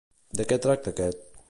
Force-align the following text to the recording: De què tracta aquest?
De 0.39 0.47
què 0.53 0.59
tracta 0.65 0.95
aquest? 0.97 1.29